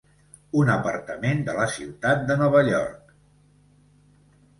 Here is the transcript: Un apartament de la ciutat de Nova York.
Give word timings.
Un 0.59 0.69
apartament 0.75 1.43
de 1.49 1.53
la 1.57 1.67
ciutat 1.73 2.23
de 2.31 2.39
Nova 2.39 2.63
York. 2.69 3.13